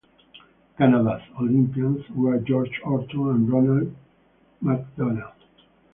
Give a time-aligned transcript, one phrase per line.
[0.79, 3.97] Canada's Olympians were George Orton and Ronald J.
[4.61, 5.33] MacDonald.